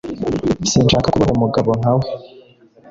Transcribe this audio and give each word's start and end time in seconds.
Sinshaka 0.71 1.07
kubaha 1.13 1.31
umugabo 1.37 1.69
nka 1.79 1.93
we. 1.99 2.05